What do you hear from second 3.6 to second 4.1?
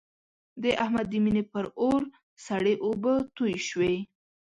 شوې.